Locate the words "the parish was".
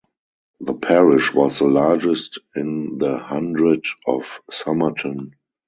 0.61-1.59